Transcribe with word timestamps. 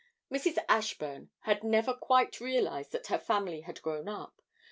Mrs. 0.33 0.57
Ashburn 0.67 1.29
had 1.41 1.63
never 1.63 1.93
quite 1.93 2.39
realised 2.39 2.91
that 2.91 3.05
her 3.05 3.19
family 3.19 3.61
had 3.61 3.83
grown 3.83 4.09
up. 4.09 4.41